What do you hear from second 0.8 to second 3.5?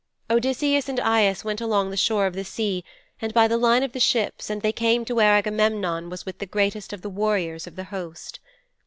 and Aias went along the shore of the sea and by